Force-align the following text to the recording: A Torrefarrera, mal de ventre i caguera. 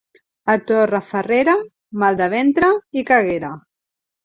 A 0.53 0.53
Torrefarrera, 0.71 1.53
mal 2.05 2.19
de 2.23 2.31
ventre 2.37 2.73
i 3.03 3.07
caguera. 3.13 3.55